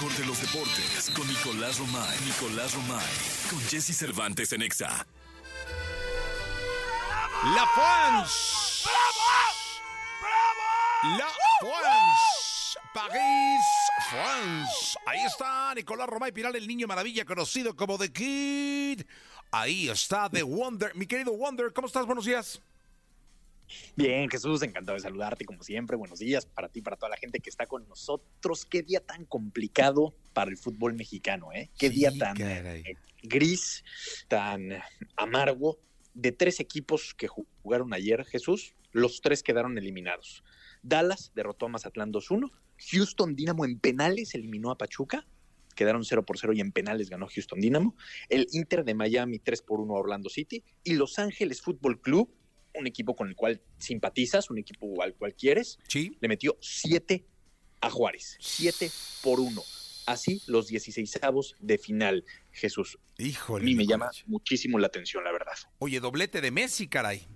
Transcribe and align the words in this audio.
mejor 0.00 0.16
de 0.16 0.26
los 0.26 0.40
deportes 0.40 1.10
con 1.10 1.26
Nicolás 1.26 1.78
Romay. 1.80 2.20
Nicolás 2.24 2.72
Romay. 2.72 3.04
Con 3.50 3.58
Jesse 3.62 3.96
Cervantes 3.96 4.52
en 4.52 4.62
Exa. 4.62 5.04
La 7.56 7.66
France. 7.74 8.88
La 11.18 11.28
France. 11.58 12.78
París, 12.94 13.64
France. 14.08 14.98
Ahí 15.04 15.24
está 15.26 15.74
Nicolás 15.74 16.08
Romay 16.08 16.30
Piral, 16.30 16.54
el 16.54 16.68
niño 16.68 16.86
maravilla 16.86 17.24
conocido 17.24 17.74
como 17.74 17.98
The 17.98 18.12
Kid. 18.12 19.02
Ahí 19.50 19.88
está 19.88 20.30
The 20.30 20.44
Wonder. 20.44 20.94
Mi 20.94 21.06
querido 21.06 21.32
Wonder, 21.32 21.72
¿cómo 21.72 21.88
estás? 21.88 22.06
Buenos 22.06 22.24
días. 22.24 22.62
Bien, 23.96 24.28
Jesús, 24.28 24.62
encantado 24.62 24.96
de 24.96 25.02
saludarte 25.02 25.44
como 25.44 25.62
siempre. 25.62 25.96
Buenos 25.96 26.18
días 26.18 26.46
para 26.46 26.68
ti, 26.68 26.80
para 26.82 26.96
toda 26.96 27.10
la 27.10 27.16
gente 27.16 27.40
que 27.40 27.50
está 27.50 27.66
con 27.66 27.88
nosotros. 27.88 28.64
Qué 28.64 28.82
día 28.82 29.00
tan 29.00 29.24
complicado 29.24 30.14
para 30.32 30.50
el 30.50 30.56
fútbol 30.56 30.94
mexicano, 30.94 31.52
¿eh? 31.52 31.70
Qué 31.78 31.88
Sí, 31.88 31.96
día 31.96 32.12
tan 32.18 32.36
eh, 32.40 32.82
gris, 33.22 33.84
tan 34.28 34.70
amargo. 35.16 35.78
De 36.14 36.32
tres 36.32 36.58
equipos 36.58 37.14
que 37.14 37.28
jugaron 37.28 37.94
ayer, 37.94 38.24
Jesús, 38.24 38.74
los 38.90 39.20
tres 39.20 39.42
quedaron 39.42 39.78
eliminados. 39.78 40.42
Dallas 40.82 41.32
derrotó 41.34 41.66
a 41.66 41.68
Mazatlán 41.68 42.12
2-1. 42.12 42.50
Houston 42.90 43.36
Dynamo 43.36 43.64
en 43.64 43.78
penales 43.78 44.34
eliminó 44.34 44.70
a 44.70 44.78
Pachuca. 44.78 45.26
Quedaron 45.74 46.04
0 46.04 46.24
por 46.24 46.38
0 46.38 46.54
y 46.54 46.60
en 46.60 46.72
penales 46.72 47.08
ganó 47.08 47.28
Houston 47.28 47.60
Dynamo. 47.60 47.94
El 48.28 48.48
Inter 48.50 48.84
de 48.84 48.94
Miami 48.94 49.38
3 49.38 49.62
por 49.62 49.80
1 49.80 49.94
a 49.94 49.98
Orlando 49.98 50.28
City. 50.28 50.64
Y 50.82 50.94
Los 50.94 51.20
Ángeles 51.20 51.62
Fútbol 51.62 52.00
Club, 52.00 52.28
un 52.74 52.86
equipo 52.86 53.14
con 53.16 53.28
el 53.28 53.36
cual 53.36 53.60
simpatizas, 53.78 54.50
un 54.50 54.58
equipo 54.58 55.02
al 55.02 55.14
cual 55.14 55.34
quieres, 55.34 55.78
Sí. 55.88 56.16
le 56.20 56.28
metió 56.28 56.56
7 56.60 57.24
a 57.80 57.90
Juárez. 57.90 58.36
7 58.40 58.90
por 59.22 59.40
1. 59.40 59.62
Así 60.06 60.40
los 60.46 60.68
16 60.68 61.18
de 61.60 61.78
final, 61.78 62.24
Jesús. 62.52 62.98
A 63.18 63.22
Híjole. 63.22 63.64
mí 63.64 63.74
me 63.74 63.86
llama 63.86 64.10
muchísimo 64.26 64.78
la 64.78 64.86
atención, 64.86 65.22
la 65.24 65.32
verdad. 65.32 65.52
Oye, 65.78 66.00
doblete 66.00 66.40
de 66.40 66.50
Messi, 66.50 66.88
caray. 66.88 67.26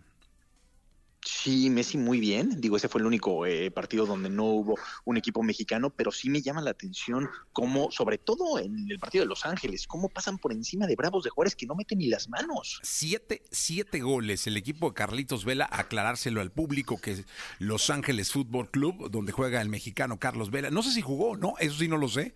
Sí, 1.24 1.70
Messi 1.70 1.98
muy 1.98 2.18
bien. 2.18 2.60
Digo, 2.60 2.76
ese 2.76 2.88
fue 2.88 3.00
el 3.00 3.06
único 3.06 3.46
eh, 3.46 3.70
partido 3.70 4.06
donde 4.06 4.28
no 4.28 4.44
hubo 4.44 4.76
un 5.04 5.16
equipo 5.16 5.42
mexicano, 5.42 5.90
pero 5.90 6.10
sí 6.10 6.28
me 6.28 6.42
llama 6.42 6.60
la 6.62 6.70
atención 6.70 7.28
cómo, 7.52 7.90
sobre 7.92 8.18
todo 8.18 8.58
en 8.58 8.90
el 8.90 8.98
partido 8.98 9.22
de 9.24 9.28
Los 9.28 9.46
Ángeles, 9.46 9.86
cómo 9.86 10.08
pasan 10.08 10.38
por 10.38 10.52
encima 10.52 10.86
de 10.86 10.96
Bravos 10.96 11.22
de 11.24 11.30
Juárez 11.30 11.54
que 11.54 11.66
no 11.66 11.74
meten 11.76 11.98
ni 11.98 12.08
las 12.08 12.28
manos. 12.28 12.80
Siete, 12.82 13.42
siete 13.52 14.00
goles. 14.00 14.46
El 14.48 14.56
equipo 14.56 14.88
de 14.88 14.94
Carlitos 14.94 15.44
Vela, 15.44 15.68
aclarárselo 15.70 16.40
al 16.40 16.50
público 16.50 17.00
que 17.00 17.12
es 17.12 17.24
Los 17.60 17.88
Ángeles 17.90 18.32
Fútbol 18.32 18.70
Club, 18.70 19.08
donde 19.10 19.30
juega 19.30 19.62
el 19.62 19.68
mexicano 19.68 20.18
Carlos 20.18 20.50
Vela. 20.50 20.70
No 20.70 20.82
sé 20.82 20.90
si 20.90 21.02
jugó, 21.02 21.36
¿no? 21.36 21.54
Eso 21.60 21.78
sí 21.78 21.86
no 21.86 21.98
lo 21.98 22.08
sé. 22.08 22.34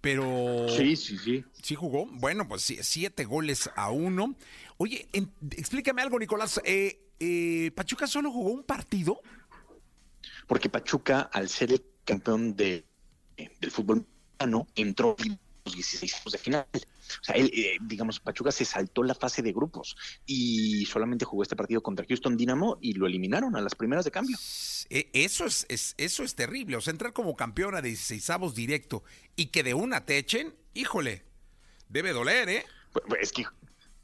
Pero 0.00 0.66
sí, 0.68 0.96
sí. 0.96 1.44
sí 1.62 1.74
jugó. 1.74 2.06
Bueno, 2.06 2.48
pues 2.48 2.62
sí, 2.62 2.78
siete 2.82 3.24
goles 3.24 3.68
a 3.76 3.90
uno. 3.90 4.34
Oye, 4.78 5.08
en- 5.12 5.30
explícame 5.50 6.00
algo, 6.00 6.18
Nicolás. 6.18 6.60
Eh, 6.64 6.98
eh, 7.20 7.70
¿Pachuca 7.74 8.06
solo 8.06 8.32
jugó 8.32 8.50
un 8.50 8.64
partido? 8.64 9.20
Porque 10.46 10.68
Pachuca, 10.68 11.20
al 11.32 11.48
ser 11.48 11.72
el 11.72 11.82
campeón 12.04 12.56
de, 12.56 12.84
eh, 13.36 13.50
del 13.60 13.70
fútbol 13.70 14.06
mexicano, 14.38 14.66
entró 14.74 15.14
en 15.24 15.38
los 15.64 15.74
16 15.74 16.14
de 16.32 16.38
final. 16.38 16.66
O 16.74 17.24
sea, 17.24 17.34
él, 17.36 17.50
eh, 17.54 17.76
digamos, 17.82 18.20
Pachuca 18.20 18.52
se 18.52 18.64
saltó 18.64 19.02
la 19.02 19.14
fase 19.14 19.42
de 19.42 19.52
grupos 19.52 19.96
y 20.26 20.86
solamente 20.86 21.24
jugó 21.24 21.42
este 21.42 21.56
partido 21.56 21.82
contra 21.82 22.04
Houston 22.08 22.36
Dynamo 22.36 22.78
y 22.80 22.94
lo 22.94 23.06
eliminaron 23.06 23.56
a 23.56 23.60
las 23.60 23.74
primeras 23.74 24.04
de 24.04 24.10
cambio. 24.10 24.36
Eh, 24.90 25.10
Eso 25.12 25.44
es, 25.46 25.66
es- 25.68 25.94
eso 25.98 26.22
es 26.24 26.34
terrible. 26.34 26.76
O 26.76 26.80
sea, 26.80 26.92
entrar 26.92 27.12
como 27.12 27.36
campeona 27.36 27.80
de 27.82 27.88
16 27.88 28.54
directo 28.54 29.04
y 29.36 29.46
que 29.46 29.62
de 29.62 29.74
una 29.74 30.04
te 30.04 30.18
echen, 30.18 30.54
híjole, 30.74 31.24
debe 31.88 32.12
doler, 32.12 32.48
¿eh? 32.48 32.64
Pues, 32.92 33.04
pues, 33.08 33.20
Es 33.22 33.32
que 33.32 33.44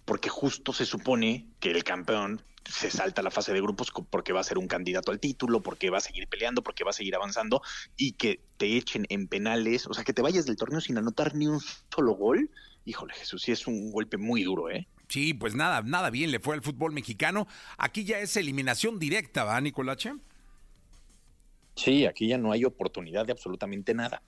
porque 0.07 0.31
justo 0.31 0.73
se 0.73 0.87
supone 0.87 1.45
que 1.61 1.71
el 1.71 1.85
campeón 1.85 2.41
se 2.65 2.91
salta 2.91 3.23
la 3.23 3.31
fase 3.31 3.53
de 3.53 3.61
grupos 3.61 3.93
porque 4.11 4.33
va 4.33 4.41
a 4.41 4.45
ser 4.45 4.57
un 4.59 4.67
candidato 4.67 5.13
al 5.13 5.21
título, 5.21 5.63
porque 5.63 5.91
va 5.91 5.99
a 5.99 6.01
seguir 6.01 6.27
peleando, 6.29 6.63
porque 6.63 6.85
va 6.85 6.91
a 6.91 6.95
seguir 6.95 7.15
avanzando 7.15 7.61
y 7.97 8.13
que 8.13 8.41
te 8.57 8.77
echen 8.77 9.07
en 9.09 9.29
penales, 9.29 9.87
o 9.87 9.95
sea, 9.95 10.05
que 10.05 10.13
te 10.13 10.23
vayas 10.23 10.47
del 10.47 10.57
torneo 10.57 10.81
sin 10.81 10.97
anotar 10.97 11.35
ni 11.35 11.47
un 11.47 11.61
solo 11.95 12.13
gol. 12.13 12.51
Híjole, 12.85 13.15
Jesús, 13.15 13.43
sí 13.43 13.53
es 13.53 13.67
un 13.67 13.91
golpe 13.91 14.17
muy 14.17 14.45
duro, 14.45 14.71
¿eh? 14.71 14.87
Sí, 15.09 15.35
pues 15.35 15.55
nada, 15.55 15.83
nada 15.83 16.11
bien 16.11 16.31
le 16.31 16.41
fue 16.41 16.55
al 16.55 16.63
fútbol 16.63 16.93
mexicano. 16.93 17.47
Aquí 17.79 18.05
ya 18.05 18.19
es 18.19 18.37
eliminación 18.37 18.99
directa, 18.99 19.45
¿va, 19.45 19.61
Nicolache? 19.61 20.15
Sí, 21.77 22.07
aquí 22.07 22.29
ya 22.29 22.39
no 22.39 22.53
hay 22.53 22.65
oportunidad 22.65 23.27
de 23.27 23.33
absolutamente 23.33 23.93
nada. 23.93 24.23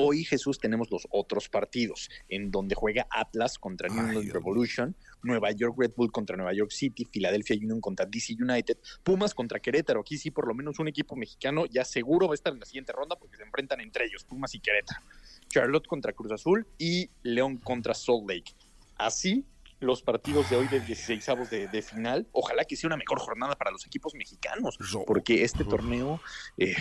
Hoy, 0.00 0.22
Jesús, 0.22 0.60
tenemos 0.60 0.92
los 0.92 1.08
otros 1.10 1.48
partidos, 1.48 2.08
en 2.28 2.52
donde 2.52 2.76
juega 2.76 3.08
Atlas 3.10 3.58
contra 3.58 3.88
New 3.88 3.98
England 3.98 4.30
Revolution, 4.32 4.94
Nueva 5.24 5.50
York 5.50 5.74
Red 5.76 5.90
Bull 5.96 6.12
contra 6.12 6.36
Nueva 6.36 6.52
York 6.52 6.70
City, 6.70 7.04
Philadelphia 7.04 7.56
Union 7.56 7.80
contra 7.80 8.06
DC 8.06 8.36
United, 8.40 8.78
Pumas 9.02 9.34
contra 9.34 9.58
Querétaro. 9.58 10.00
Aquí 10.00 10.16
sí, 10.16 10.30
por 10.30 10.46
lo 10.46 10.54
menos 10.54 10.78
un 10.78 10.86
equipo 10.86 11.16
mexicano 11.16 11.66
ya 11.66 11.84
seguro 11.84 12.28
va 12.28 12.34
a 12.34 12.36
estar 12.36 12.52
en 12.52 12.60
la 12.60 12.66
siguiente 12.66 12.92
ronda 12.92 13.16
porque 13.16 13.38
se 13.38 13.42
enfrentan 13.42 13.80
entre 13.80 14.04
ellos, 14.04 14.22
Pumas 14.22 14.54
y 14.54 14.60
Querétaro. 14.60 15.00
Charlotte 15.48 15.88
contra 15.88 16.12
Cruz 16.12 16.30
Azul 16.30 16.64
y 16.78 17.10
León 17.24 17.56
contra 17.56 17.92
Salt 17.92 18.30
Lake. 18.30 18.52
Así 18.94 19.44
los 19.80 20.02
partidos 20.02 20.50
de 20.50 20.56
hoy 20.56 20.68
de 20.68 20.80
16 20.80 21.26
de, 21.50 21.68
de 21.68 21.82
final. 21.82 22.26
Ojalá 22.32 22.64
que 22.64 22.76
sea 22.76 22.88
una 22.88 22.96
mejor 22.96 23.18
jornada 23.18 23.54
para 23.56 23.70
los 23.70 23.86
equipos 23.86 24.14
mexicanos, 24.14 24.76
porque 25.06 25.44
este 25.44 25.64
torneo 25.64 26.20
eh, 26.56 26.74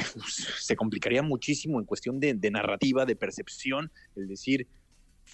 se 0.57 0.75
complicaría 0.75 1.21
muchísimo 1.21 1.79
en 1.79 1.85
cuestión 1.85 2.19
de, 2.19 2.33
de 2.33 2.51
narrativa, 2.51 3.05
de 3.05 3.15
percepción, 3.15 3.91
el 4.15 4.27
decir, 4.27 4.67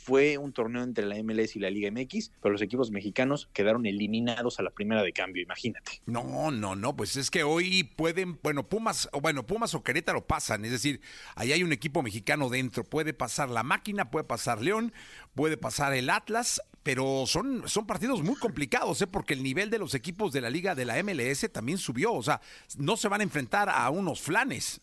fue 0.04 0.38
un 0.38 0.52
torneo 0.52 0.84
entre 0.84 1.06
la 1.06 1.16
MLS 1.24 1.56
y 1.56 1.60
la 1.60 1.70
Liga 1.70 1.90
MX, 1.90 2.32
pero 2.42 2.52
los 2.52 2.62
equipos 2.62 2.92
mexicanos 2.92 3.50
quedaron 3.54 3.86
eliminados 3.86 4.60
a 4.60 4.64
la 4.64 4.70
primera 4.70 5.02
de 5.02 5.14
cambio, 5.14 5.42
imagínate. 5.42 6.02
No, 6.06 6.52
no, 6.52 6.76
no, 6.76 6.96
pues 6.96 7.16
es 7.16 7.32
que 7.32 7.44
hoy 7.44 7.84
pueden, 7.84 8.38
bueno, 8.44 8.68
Pumas, 8.68 9.08
o 9.14 9.22
bueno, 9.22 9.46
Pumas 9.46 9.74
o 9.76 9.84
Querétaro 9.84 10.28
pasan, 10.28 10.66
es 10.66 10.72
decir, 10.72 11.00
ahí 11.36 11.54
hay 11.54 11.64
un 11.64 11.72
equipo 11.72 12.04
mexicano 12.04 12.50
dentro, 12.50 12.84
puede 12.84 13.14
pasar 13.14 13.50
la 13.50 13.64
máquina, 13.64 14.12
puede 14.12 14.26
pasar 14.26 14.62
León, 14.62 14.94
puede 15.36 15.56
pasar 15.56 15.94
el 15.94 16.10
Atlas, 16.10 16.62
pero 16.84 17.24
son, 17.26 17.64
son 17.68 17.88
partidos 17.88 18.22
muy 18.24 18.36
complicados, 18.36 19.02
¿eh? 19.02 19.08
porque 19.08 19.34
el 19.34 19.42
nivel 19.42 19.70
de 19.70 19.80
los 19.80 19.96
equipos 19.96 20.34
de 20.34 20.42
la 20.42 20.50
liga 20.50 20.76
de 20.76 20.84
la 20.84 21.02
MLS 21.02 21.50
también 21.52 21.78
subió, 21.78 22.14
o 22.14 22.24
sea, 22.24 22.42
no 22.78 22.98
se 22.98 23.08
van 23.08 23.22
a 23.22 23.24
enfrentar 23.24 23.70
a 23.70 23.90
unos 23.90 24.20
flanes. 24.20 24.82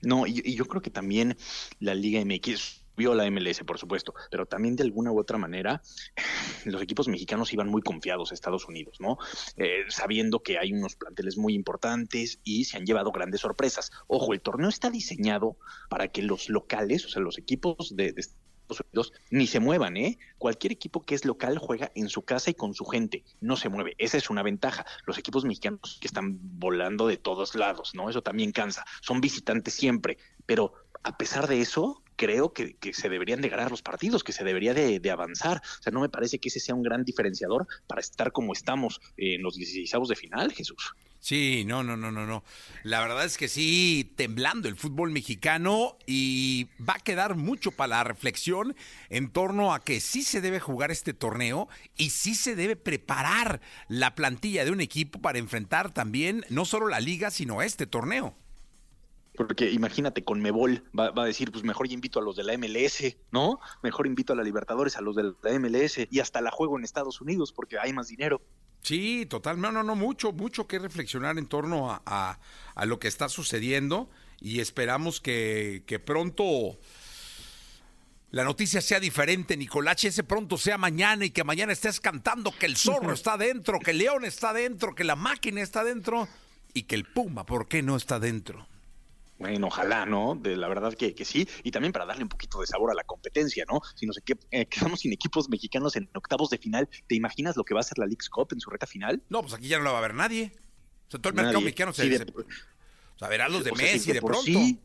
No, 0.00 0.26
y, 0.26 0.40
y 0.44 0.54
yo 0.54 0.64
creo 0.64 0.82
que 0.82 0.90
también 0.90 1.36
la 1.78 1.94
Liga 1.94 2.24
MX 2.24 2.81
vio 2.96 3.14
la 3.14 3.30
MLS, 3.30 3.60
por 3.64 3.78
supuesto, 3.78 4.14
pero 4.30 4.46
también 4.46 4.76
de 4.76 4.82
alguna 4.82 5.12
u 5.12 5.18
otra 5.18 5.38
manera 5.38 5.82
los 6.64 6.82
equipos 6.82 7.08
mexicanos 7.08 7.52
iban 7.52 7.68
muy 7.68 7.82
confiados 7.82 8.30
a 8.30 8.34
Estados 8.34 8.68
Unidos, 8.68 9.00
¿no? 9.00 9.18
Eh, 9.56 9.84
sabiendo 9.88 10.42
que 10.42 10.58
hay 10.58 10.72
unos 10.72 10.96
planteles 10.96 11.36
muy 11.36 11.54
importantes 11.54 12.40
y 12.44 12.64
se 12.64 12.76
han 12.76 12.86
llevado 12.86 13.12
grandes 13.12 13.40
sorpresas. 13.40 13.90
Ojo, 14.06 14.32
el 14.32 14.40
torneo 14.40 14.68
está 14.68 14.90
diseñado 14.90 15.56
para 15.88 16.08
que 16.08 16.22
los 16.22 16.48
locales, 16.48 17.04
o 17.06 17.08
sea, 17.08 17.22
los 17.22 17.38
equipos 17.38 17.94
de, 17.96 18.12
de 18.12 18.20
Estados 18.20 18.80
Unidos, 18.80 19.12
ni 19.30 19.46
se 19.46 19.60
muevan, 19.60 19.96
¿eh? 19.96 20.18
Cualquier 20.38 20.72
equipo 20.72 21.02
que 21.02 21.14
es 21.14 21.24
local 21.24 21.58
juega 21.58 21.90
en 21.94 22.08
su 22.08 22.22
casa 22.22 22.50
y 22.50 22.54
con 22.54 22.74
su 22.74 22.84
gente, 22.84 23.24
no 23.40 23.56
se 23.56 23.68
mueve. 23.68 23.94
Esa 23.98 24.16
es 24.16 24.30
una 24.30 24.42
ventaja. 24.42 24.86
Los 25.06 25.18
equipos 25.18 25.44
mexicanos 25.44 25.98
que 26.00 26.06
están 26.06 26.38
volando 26.40 27.06
de 27.06 27.16
todos 27.16 27.54
lados, 27.54 27.94
¿no? 27.94 28.08
Eso 28.08 28.22
también 28.22 28.52
cansa. 28.52 28.84
Son 29.00 29.20
visitantes 29.20 29.74
siempre, 29.74 30.18
pero 30.46 30.72
a 31.02 31.16
pesar 31.16 31.48
de 31.48 31.60
eso, 31.60 32.01
creo 32.22 32.52
que, 32.52 32.76
se 32.92 33.08
deberían 33.08 33.40
de 33.40 33.48
ganar 33.48 33.72
los 33.72 33.82
partidos, 33.82 34.22
que 34.22 34.32
se 34.32 34.44
debería 34.44 34.74
de, 34.74 35.00
de 35.00 35.10
avanzar. 35.10 35.60
O 35.80 35.82
sea, 35.82 35.92
no 35.92 36.00
me 36.00 36.08
parece 36.08 36.38
que 36.38 36.50
ese 36.50 36.60
sea 36.60 36.76
un 36.76 36.84
gran 36.84 37.02
diferenciador 37.02 37.66
para 37.88 38.00
estar 38.00 38.30
como 38.30 38.52
estamos 38.52 39.00
en 39.16 39.42
los 39.42 39.56
16 39.56 40.08
de 40.08 40.14
final, 40.14 40.52
Jesús. 40.52 40.94
Sí, 41.18 41.64
no, 41.66 41.82
no, 41.82 41.96
no, 41.96 42.12
no, 42.12 42.24
no. 42.24 42.44
La 42.84 43.00
verdad 43.00 43.24
es 43.24 43.36
que 43.36 43.48
sí, 43.48 44.12
temblando 44.16 44.68
el 44.68 44.76
fútbol 44.76 45.10
mexicano 45.10 45.96
y 46.06 46.68
va 46.80 46.94
a 46.94 47.00
quedar 47.00 47.34
mucho 47.34 47.72
para 47.72 47.88
la 47.88 48.04
reflexión 48.04 48.76
en 49.08 49.30
torno 49.32 49.74
a 49.74 49.82
que 49.82 49.98
sí 49.98 50.22
se 50.22 50.40
debe 50.40 50.60
jugar 50.60 50.92
este 50.92 51.14
torneo 51.14 51.68
y 51.96 52.10
sí 52.10 52.36
se 52.36 52.54
debe 52.54 52.76
preparar 52.76 53.60
la 53.88 54.14
plantilla 54.14 54.64
de 54.64 54.70
un 54.70 54.80
equipo 54.80 55.20
para 55.20 55.38
enfrentar 55.40 55.92
también 55.92 56.44
no 56.50 56.64
solo 56.64 56.86
la 56.86 57.00
liga, 57.00 57.32
sino 57.32 57.62
este 57.62 57.88
torneo. 57.88 58.36
Porque 59.34 59.70
imagínate, 59.70 60.24
con 60.24 60.40
Mebol 60.40 60.84
va, 60.98 61.10
va, 61.10 61.22
a 61.22 61.26
decir, 61.26 61.50
pues 61.50 61.64
mejor 61.64 61.88
ya 61.88 61.94
invito 61.94 62.18
a 62.18 62.22
los 62.22 62.36
de 62.36 62.44
la 62.44 62.56
MLS, 62.58 63.16
¿no? 63.30 63.60
Mejor 63.82 64.06
invito 64.06 64.34
a 64.34 64.36
la 64.36 64.42
Libertadores, 64.42 64.96
a 64.96 65.00
los 65.00 65.16
de 65.16 65.32
la 65.42 65.58
MLS 65.58 66.06
y 66.10 66.20
hasta 66.20 66.40
la 66.40 66.50
juego 66.50 66.78
en 66.78 66.84
Estados 66.84 67.20
Unidos 67.20 67.52
porque 67.52 67.78
hay 67.78 67.92
más 67.92 68.08
dinero. 68.08 68.42
Sí, 68.82 69.26
total, 69.26 69.60
no, 69.60 69.70
no, 69.70 69.84
no, 69.84 69.94
mucho, 69.94 70.32
mucho 70.32 70.66
que 70.66 70.78
reflexionar 70.78 71.38
en 71.38 71.46
torno 71.46 71.92
a, 71.92 72.02
a, 72.04 72.40
a 72.74 72.84
lo 72.84 72.98
que 72.98 73.06
está 73.06 73.28
sucediendo 73.28 74.10
y 74.40 74.58
esperamos 74.58 75.20
que, 75.20 75.84
que, 75.86 76.00
pronto 76.00 76.76
la 78.32 78.42
noticia 78.42 78.80
sea 78.80 78.98
diferente, 78.98 79.56
Nicolache, 79.56 80.08
ese 80.08 80.24
pronto 80.24 80.58
sea 80.58 80.78
mañana 80.78 81.24
y 81.24 81.30
que 81.30 81.44
mañana 81.44 81.72
estés 81.72 82.00
cantando 82.00 82.50
que 82.50 82.66
el 82.66 82.76
zorro 82.76 83.12
está 83.12 83.36
dentro, 83.36 83.78
que 83.78 83.92
el 83.92 83.98
león 83.98 84.24
está 84.24 84.52
dentro, 84.52 84.96
que 84.96 85.04
la 85.04 85.14
máquina 85.14 85.62
está 85.62 85.84
dentro 85.84 86.26
y 86.74 86.82
que 86.82 86.96
el 86.96 87.04
puma, 87.04 87.46
¿por 87.46 87.68
qué 87.68 87.82
no 87.82 87.94
está 87.94 88.18
dentro? 88.18 88.66
Bueno, 89.42 89.66
ojalá, 89.66 90.06
¿no? 90.06 90.36
De 90.36 90.56
la 90.56 90.68
verdad 90.68 90.94
que, 90.94 91.16
que, 91.16 91.24
sí, 91.24 91.48
y 91.64 91.72
también 91.72 91.92
para 91.92 92.06
darle 92.06 92.22
un 92.22 92.28
poquito 92.28 92.60
de 92.60 92.66
sabor 92.68 92.92
a 92.92 92.94
la 92.94 93.02
competencia, 93.02 93.64
¿no? 93.68 93.80
Si 93.96 94.06
nos 94.06 94.16
eh, 94.52 94.66
quedamos 94.66 95.00
sin 95.00 95.12
equipos 95.12 95.48
mexicanos 95.48 95.96
en 95.96 96.08
octavos 96.14 96.48
de 96.50 96.58
final, 96.58 96.88
¿te 97.08 97.16
imaginas 97.16 97.56
lo 97.56 97.64
que 97.64 97.74
va 97.74 97.80
a 97.80 97.82
ser 97.82 97.98
la 97.98 98.06
League's 98.06 98.30
Cup 98.30 98.50
en 98.52 98.60
su 98.60 98.70
reta 98.70 98.86
final? 98.86 99.20
No, 99.28 99.42
pues 99.42 99.52
aquí 99.54 99.66
ya 99.66 99.78
no 99.78 99.84
la 99.84 99.90
va 99.90 99.98
a 99.98 100.02
ver 100.02 100.14
nadie. 100.14 100.52
O 101.08 101.10
sea, 101.10 101.20
todo 101.20 101.30
el 101.30 101.34
mercado 101.34 101.60
mexicano 101.60 101.92
se, 101.92 102.04
sí, 102.04 102.24
o 103.16 103.18
sea, 103.18 103.28
verá 103.28 103.48
los 103.48 103.64
de 103.64 103.72
Messi 103.72 104.12
de, 104.12 104.22
pronto. 104.22 104.44
Sí, 104.44 104.78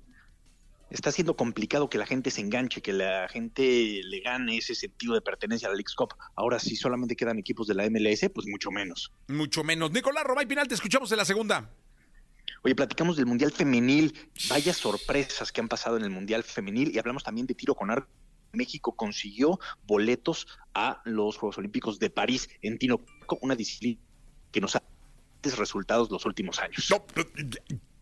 está 0.90 1.12
siendo 1.12 1.38
complicado 1.38 1.88
que 1.88 2.00
la 2.00 2.08
gente 2.08 2.32
se 2.32 2.42
enganche, 2.42 2.82
que 2.82 2.94
la 2.94 3.28
gente 3.30 4.02
le 4.04 4.20
gane 4.22 4.58
ese 4.58 4.74
sentido 4.74 5.14
de 5.14 5.22
pertenencia 5.22 5.68
a 5.68 5.70
la 5.70 5.76
League's 5.76 5.94
Cup. 5.94 6.16
Ahora, 6.36 6.58
si 6.58 6.76
solamente 6.76 7.16
quedan 7.16 7.38
equipos 7.38 7.68
de 7.68 7.76
la 7.76 7.88
MLS, 7.92 8.28
pues 8.34 8.48
mucho 8.48 8.72
menos. 8.72 9.12
Mucho 9.28 9.64
menos. 9.64 9.92
Nicolás 9.92 10.24
Romay 10.24 10.48
Pinal, 10.48 10.68
te 10.68 10.74
escuchamos 10.74 11.12
en 11.12 11.18
la 11.20 11.26
segunda. 11.26 11.70
Oye, 12.64 12.76
platicamos 12.76 13.18
del 13.18 13.26
Mundial 13.26 13.52
Femenil, 13.52 14.14
vaya 14.50 14.74
sorpresas 14.74 15.52
que 15.52 15.62
han 15.62 15.68
pasado 15.68 15.98
en 15.98 16.04
el 16.04 16.10
Mundial 16.10 16.44
Femenil 16.44 16.94
y 16.94 17.00
hablamos 17.00 17.24
también 17.24 17.48
de 17.48 17.54
tiro 17.54 17.76
con 17.76 17.92
arco. 17.92 18.10
México 18.54 18.96
consiguió 18.96 19.60
boletos 19.86 20.48
a 20.74 21.02
los 21.06 21.38
Juegos 21.38 21.58
Olímpicos 21.58 22.00
de 22.00 22.10
París 22.10 22.50
en 22.62 22.78
tiro, 22.78 23.04
una 23.42 23.56
disciplina 23.56 24.00
que 24.52 24.62
nos 24.62 24.76
ha 24.76 24.84
resultados 25.56 26.10
los 26.12 26.26
últimos 26.26 26.60
años. 26.60 26.90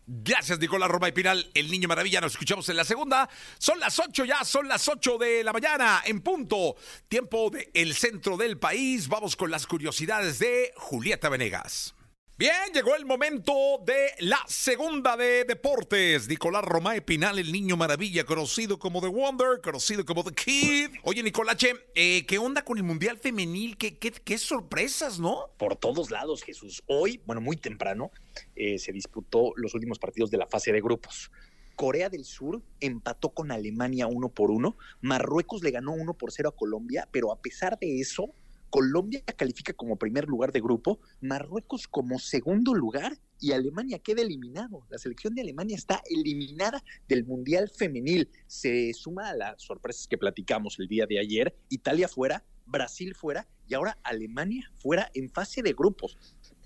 Gracias, 0.08 0.60
Nicolás 0.60 0.88
Roma 0.88 1.08
y 1.08 1.12
Pinal, 1.12 1.50
el 1.54 1.70
niño 1.70 1.88
maravilla. 1.88 2.20
Nos 2.20 2.32
escuchamos 2.32 2.68
en 2.68 2.76
la 2.76 2.84
segunda. 2.84 3.28
Son 3.58 3.80
las 3.80 3.98
ocho 3.98 4.24
ya, 4.24 4.44
son 4.44 4.68
las 4.68 4.86
ocho 4.88 5.18
de 5.18 5.42
la 5.42 5.52
mañana 5.52 6.02
en 6.04 6.20
punto. 6.20 6.76
Tiempo 7.08 7.50
del 7.50 7.94
centro 7.94 8.36
del 8.36 8.56
país. 8.56 9.08
Vamos 9.08 9.34
con 9.34 9.50
las 9.50 9.66
curiosidades 9.66 10.38
de 10.38 10.72
Julieta 10.76 11.28
Venegas. 11.28 11.95
Bien, 12.38 12.52
llegó 12.74 12.94
el 12.94 13.06
momento 13.06 13.54
de 13.86 14.10
la 14.18 14.38
segunda 14.46 15.16
de 15.16 15.44
deportes. 15.44 16.28
Nicolás 16.28 16.64
Romae 16.66 17.00
Pinal, 17.00 17.38
el 17.38 17.50
niño 17.50 17.78
maravilla, 17.78 18.24
conocido 18.24 18.78
como 18.78 19.00
The 19.00 19.06
Wonder, 19.06 19.62
conocido 19.62 20.04
como 20.04 20.22
The 20.22 20.34
Kid. 20.34 20.90
Oye, 21.04 21.22
Nicolache, 21.22 21.72
eh, 21.94 22.26
¿qué 22.26 22.36
onda 22.36 22.62
con 22.62 22.76
el 22.76 22.84
Mundial 22.84 23.16
Femenil? 23.16 23.78
¿Qué, 23.78 23.96
qué, 23.96 24.36
sorpresas, 24.36 25.18
no? 25.18 25.46
Por 25.56 25.76
todos 25.76 26.10
lados, 26.10 26.42
Jesús. 26.42 26.82
Hoy, 26.88 27.22
bueno, 27.24 27.40
muy 27.40 27.56
temprano, 27.56 28.10
eh, 28.54 28.78
se 28.78 28.92
disputó 28.92 29.54
los 29.56 29.72
últimos 29.72 29.98
partidos 29.98 30.30
de 30.30 30.36
la 30.36 30.46
fase 30.46 30.72
de 30.72 30.82
grupos. 30.82 31.30
Corea 31.74 32.10
del 32.10 32.26
Sur 32.26 32.60
empató 32.80 33.30
con 33.30 33.50
Alemania 33.50 34.08
uno 34.08 34.28
por 34.28 34.50
uno. 34.50 34.76
Marruecos 35.00 35.62
le 35.62 35.70
ganó 35.70 35.94
uno 35.94 36.12
por 36.12 36.32
cero 36.32 36.50
a 36.50 36.54
Colombia, 36.54 37.08
pero 37.10 37.32
a 37.32 37.40
pesar 37.40 37.78
de 37.78 37.98
eso, 37.98 38.34
Colombia 38.76 39.22
califica 39.34 39.72
como 39.72 39.96
primer 39.96 40.26
lugar 40.26 40.52
de 40.52 40.60
grupo, 40.60 41.00
Marruecos 41.22 41.88
como 41.88 42.18
segundo 42.18 42.74
lugar 42.74 43.18
y 43.40 43.52
Alemania 43.52 44.00
queda 44.00 44.20
eliminado. 44.20 44.86
La 44.90 44.98
selección 44.98 45.34
de 45.34 45.40
Alemania 45.40 45.74
está 45.74 46.02
eliminada 46.10 46.84
del 47.08 47.24
Mundial 47.24 47.70
Femenil. 47.74 48.28
Se 48.46 48.92
suma 48.92 49.30
a 49.30 49.34
las 49.34 49.62
sorpresas 49.62 50.06
que 50.06 50.18
platicamos 50.18 50.78
el 50.78 50.88
día 50.88 51.06
de 51.06 51.18
ayer, 51.18 51.56
Italia 51.70 52.06
fuera, 52.06 52.44
Brasil 52.66 53.14
fuera 53.14 53.48
y 53.66 53.72
ahora 53.72 53.98
Alemania 54.02 54.70
fuera 54.76 55.10
en 55.14 55.30
fase 55.30 55.62
de 55.62 55.72
grupos. 55.72 56.18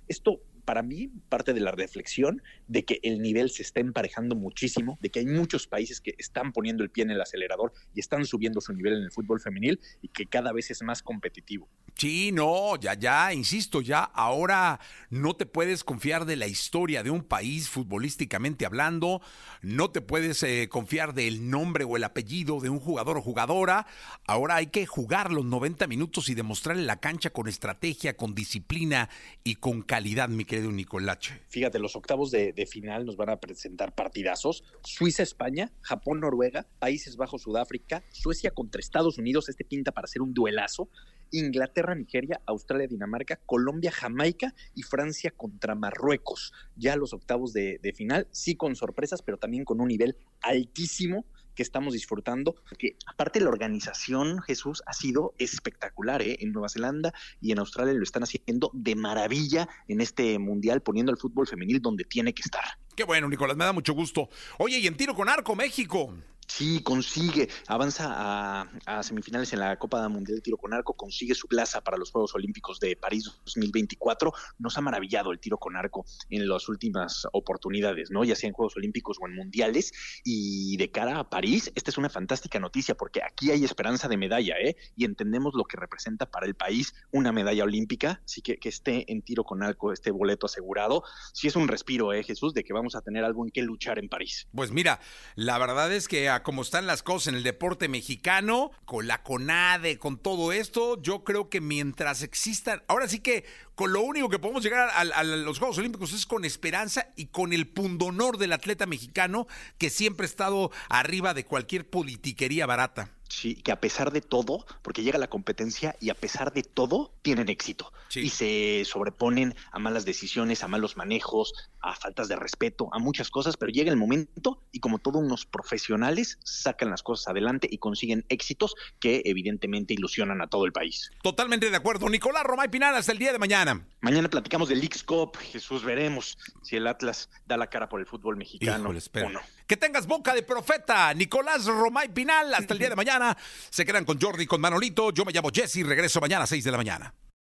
Esto 0.09 0.41
para 0.61 0.83
mí 0.83 1.11
parte 1.29 1.53
de 1.53 1.61
la 1.61 1.73
reflexión 1.73 2.43
de 2.69 2.85
que 2.85 3.01
el 3.03 3.21
nivel 3.21 3.51
se 3.51 3.63
está 3.63 3.81
emparejando 3.81 4.37
muchísimo, 4.37 4.99
de 5.01 5.11
que 5.11 5.21
hay 5.21 5.27
muchos 5.27 5.67
países 5.67 6.01
que 6.01 6.15
están 6.19 6.53
poniendo 6.53 6.83
el 6.85 6.91
pie 6.91 7.05
en 7.05 7.11
el 7.11 7.21
acelerador 7.21 7.73
y 7.95 8.01
están 8.01 8.25
subiendo 8.25 8.61
su 8.61 8.73
nivel 8.73 8.95
en 8.95 9.03
el 9.03 9.11
fútbol 9.11 9.41
femenil 9.41 9.81
y 10.03 10.09
que 10.09 10.27
cada 10.27 10.53
vez 10.53 10.71
es 10.71 10.83
más 10.83 11.03
competitivo. 11.03 11.69
Sí, 11.97 12.33
no, 12.33 12.77
ya, 12.77 12.95
ya, 12.95 13.35
insisto, 13.35 13.83
ya 13.83 14.03
ahora 14.03 14.81
no 15.11 15.35
te 15.35 15.45
puedes 15.45 15.85
confiar 15.85 16.25
de 16.25 16.37
la 16.37 16.47
historia 16.47 17.03
de 17.03 17.11
un 17.11 17.23
país 17.23 17.69
futbolísticamente 17.69 18.65
hablando, 18.65 19.21
no 19.61 19.91
te 19.91 20.01
puedes 20.01 20.43
eh, 20.43 20.69
confiar 20.71 21.13
del 21.15 21.51
nombre 21.51 21.85
o 21.85 21.97
el 21.97 22.05
apellido 22.05 22.61
de 22.61 22.71
un 22.71 22.81
jugador 22.81 23.19
o 23.19 23.23
jugadora, 23.23 23.87
ahora 24.27 24.57
hay 24.57 24.69
que 24.69 24.87
jugar 24.87 25.31
los 25.31 25.45
90 25.45 25.87
minutos 25.89 26.29
y 26.29 26.35
demostrarle 26.35 26.85
la 26.85 27.01
cancha 27.01 27.31
con 27.31 27.49
estrategia, 27.49 28.17
con 28.17 28.35
disciplina 28.35 29.11
y 29.45 29.57
con 29.57 29.83
calidad, 29.83 30.29
mi 30.29 30.45
querido 30.51 30.73
Nicolache. 30.73 31.43
Fíjate, 31.49 31.79
los 31.79 31.95
octavos 31.95 32.33
de, 32.33 32.67
final 32.69 33.07
nos 33.07 33.17
van 33.17 33.31
a 33.31 33.39
presentar 33.39 33.95
partidazos, 33.95 34.65
Suiza-España, 34.83 35.71
Japón-Noruega, 35.83 36.67
Países 36.81 37.17
Bajos-Sudáfrica, 37.17 38.03
Suecia 38.11 38.51
contra 38.51 38.81
Estados 38.81 39.17
Unidos, 39.17 39.49
este 39.49 39.65
pinta 39.65 39.93
para 39.93 40.09
ser 40.09 40.23
un 40.23 40.35
duelazo, 40.35 40.89
Inglaterra, 41.31 41.95
Nigeria, 41.95 42.41
Australia, 42.47 42.89
Dinamarca, 42.89 43.37
Colombia, 43.47 43.93
Jamaica 43.93 44.53
y 44.75 44.83
Francia 44.83 45.31
contra 45.31 45.77
Marruecos. 45.77 46.53
Ya 46.75 46.97
los 46.97 47.13
octavos 47.13 47.53
de, 47.53 47.79
final, 47.95 48.27
sí 48.33 48.57
con 48.57 48.75
sorpresas, 48.75 49.23
pero 49.23 49.39
también 49.39 49.65
con 49.65 49.81
un 49.81 49.87
nivel 49.87 50.17
altísimo 50.43 51.27
que 51.61 51.63
estamos 51.63 51.93
disfrutando. 51.93 52.55
Porque 52.67 52.97
aparte 53.05 53.39
la 53.39 53.51
organización, 53.51 54.41
Jesús, 54.41 54.83
ha 54.87 54.95
sido 54.95 55.35
espectacular. 55.37 56.23
¿eh? 56.23 56.39
En 56.41 56.53
Nueva 56.53 56.71
Zelanda 56.71 57.13
y 57.39 57.53
en 57.53 57.59
Australia 57.59 57.93
lo 57.93 58.03
están 58.03 58.23
haciendo 58.23 58.71
de 58.73 58.95
maravilla 58.95 59.69
en 59.87 60.01
este 60.01 60.39
mundial, 60.39 60.81
poniendo 60.81 61.13
el 61.13 61.19
fútbol 61.19 61.47
femenil 61.47 61.83
donde 61.83 62.05
tiene 62.05 62.33
que 62.33 62.41
estar. 62.41 62.65
Qué 62.97 63.05
bueno, 63.05 63.29
Nicolás, 63.29 63.59
me 63.59 63.67
da 63.67 63.75
mucho 63.75 63.93
gusto. 63.93 64.31
Oye, 64.59 64.79
y 64.79 64.87
en 64.87 64.97
tiro 64.97 65.15
con 65.15 65.29
arco, 65.29 65.55
México. 65.55 66.15
Sí, 66.51 66.83
consigue, 66.83 67.49
avanza 67.69 68.65
a, 68.85 69.03
semifinales 69.05 69.53
en 69.53 69.61
la 69.61 69.79
Copa 69.79 70.07
Mundial 70.09 70.37
de 70.37 70.43
Tiro 70.43 70.57
con 70.57 70.75
Arco, 70.75 70.95
consigue 70.95 71.35
su 71.35 71.47
plaza 71.47 71.81
para 71.81 71.97
los 71.97 72.11
Juegos 72.11 72.35
Olímpicos 72.35 72.81
de 72.81 72.97
París 72.97 73.25
2024. 73.45 74.33
Nos 74.59 74.77
ha 74.77 74.81
maravillado 74.81 75.31
el 75.31 75.39
tiro 75.39 75.59
con 75.59 75.77
arco 75.77 76.05
en 76.29 76.49
las 76.49 76.69
últimas 76.69 77.27
oportunidades, 77.33 78.11
¿no? 78.11 78.25
Ya 78.25 78.35
sea 78.35 78.49
en 78.49 78.55
Juegos 78.55 78.77
Olímpicos 78.77 79.19
o 79.21 79.29
en 79.29 79.37
Mundiales. 79.37 79.93
Y 80.25 80.77
de 80.77 80.91
cara 80.91 81.21
a 81.21 81.31
París, 81.31 81.71
esta 81.77 81.93
es 81.93 81.99
una 81.99 82.11
fantástica 82.11 82.59
noticia 82.59 82.97
porque 82.97 83.23
aquí 83.23 83.53
hay 83.53 83.65
esperanza 83.65 84.09
de 84.09 84.17
medalla, 84.17 84.57
¿eh? 84.61 84.77
Y 84.97 85.05
entendemos 85.05 85.55
lo 85.55 85.65
que 85.65 85.77
representa 85.77 86.27
para 86.27 86.47
el 86.47 86.57
país 86.57 86.95
una 87.13 87.31
medalla 87.31 87.63
olímpica, 87.63 88.21
así 88.25 88.43
que 88.43 88.59
que 88.59 88.69
esté 88.69 89.11
en 89.11 89.23
tiro 89.23 89.45
con 89.45 89.63
arco, 89.63 89.93
este 89.93 90.11
boleto 90.11 90.47
asegurado. 90.47 91.05
Sí 91.33 91.47
es 91.47 91.55
un 91.55 91.69
respiro, 91.69 92.13
¿eh, 92.13 92.25
Jesús? 92.25 92.55
De 92.55 92.65
que 92.65 92.73
vamos 92.73 92.97
a 92.97 93.03
tener 93.03 93.25
algo 93.25 93.45
en 93.45 93.53
qué 93.53 93.63
luchar 93.63 94.01
en 94.01 94.09
París. 94.09 94.49
Pues 94.53 94.73
mira, 94.73 95.01
la 95.37 95.57
verdad 95.57 95.93
es 95.93 96.09
que 96.09 96.29
como 96.43 96.63
están 96.63 96.87
las 96.87 97.03
cosas 97.03 97.29
en 97.29 97.35
el 97.37 97.43
deporte 97.43 97.89
mexicano, 97.89 98.71
con 98.85 99.07
la 99.07 99.23
CONADE, 99.23 99.99
con 99.99 100.19
todo 100.19 100.53
esto, 100.53 101.01
yo 101.03 101.25
creo 101.25 101.49
que 101.49 101.61
mientras 101.61 102.23
existan, 102.23 102.83
ahora 102.89 103.09
sí 103.09 103.21
que 103.21 103.45
con 103.75 103.93
lo 103.93 104.03
único 104.03 104.29
que 104.29 104.39
podemos 104.39 104.63
llegar 104.63 104.91
a, 104.95 105.25
los 105.25 105.59
Juegos 105.59 105.79
Olímpicos 105.79 106.13
es 106.13 106.27
con 106.27 106.45
esperanza 106.45 107.09
y 107.17 107.27
con 107.27 107.53
el 107.53 107.67
pundonor 107.67 108.37
del 108.37 108.53
atleta 108.53 108.87
mexicano 108.87 109.47
que 109.79 109.91
siempre 109.91 110.25
ha 110.25 110.29
estado 110.29 110.71
arriba 110.89 111.35
de 111.35 111.45
cualquier 111.45 111.89
politiquería 111.89 112.67
barata. 112.67 113.11
Sí, 113.31 113.55
que 113.55 113.71
a 113.71 113.81
pesar 113.81 114.11
de 114.11 114.21
todo, 114.21 114.67
porque 114.83 115.05
llega 115.05 115.17
la 115.17 115.31
competencia 115.31 115.95
y 116.01 116.11
a 116.11 116.15
pesar 116.15 116.53
de 116.53 116.65
todo, 116.65 117.15
tienen 117.23 117.49
éxito. 117.49 117.93
Y 118.13 118.31
se 118.31 118.83
sobreponen 118.85 119.55
a 119.71 119.79
malas 119.79 120.05
decisiones, 120.05 120.65
a 120.65 120.69
malos 120.69 120.97
manejos, 120.97 121.55
a 121.81 121.95
faltas 121.95 122.27
de 122.27 122.35
respeto, 122.35 122.89
a 122.93 122.99
muchas 122.99 123.31
cosas, 123.31 123.57
pero 123.57 123.71
llega 123.71 123.91
el 123.91 123.97
momento 123.97 124.61
y 124.73 124.81
como 124.81 124.99
todos 124.99 125.23
unos 125.23 125.47
profesionales, 125.47 126.39
sacan 126.43 126.91
las 126.91 127.05
cosas 127.05 127.29
adelante 127.29 127.69
y 127.71 127.79
consiguen 127.79 128.25
éxitos 128.29 128.75
que 128.99 129.23
evidentemente 129.25 129.95
ilusionan 129.95 130.43
a 130.43 130.49
todo 130.49 130.67
el 130.67 130.73
país. 130.73 131.13
Totalmente 131.23 131.71
de 131.71 131.77
acuerdo. 131.77 132.09
Nicolás 132.09 132.43
Romay 132.43 132.69
Pinar, 132.69 132.97
hasta 132.97 133.13
el 133.13 133.19
día 133.19 133.33
de 133.33 133.39
mañana. 133.39 133.87
Mañana 134.01 134.29
platicamos 134.29 134.69
del 134.69 134.81
Leagues 134.81 135.05
Cup. 135.05 135.37
Jesús, 135.37 135.85
veremos 135.85 136.37
si 136.63 136.75
el 136.75 136.89
Atlas 136.89 137.31
da 137.47 137.57
la 137.57 137.69
cara 137.69 137.89
por 137.89 138.01
el 138.01 138.07
fútbol 138.07 138.37
mexicano 138.37 138.91
o 138.91 139.29
no. 139.31 139.41
Que 139.71 139.77
tengas 139.77 140.09
boca 140.09 140.35
de 140.35 140.43
profeta, 140.43 141.15
Nicolás 141.15 141.65
Romay 141.65 142.09
Pinal. 142.09 142.53
Hasta 142.53 142.73
el 142.73 142.81
día 142.81 142.89
de 142.89 142.97
mañana. 142.97 143.39
Se 143.71 143.87
quedan 143.87 144.05
con 144.05 144.21
Jordi, 144.21 144.45
con 144.45 144.61
Manolito. 144.61 145.13
Yo 145.13 145.25
me 145.25 145.31
llamo 145.31 145.51
Jesse. 145.55 145.87
Regreso 145.87 146.21
mañana 146.21 146.43
a 146.43 146.47
6 146.49 146.65
de 146.65 146.71
la 146.73 146.77
mañana. 146.77 147.15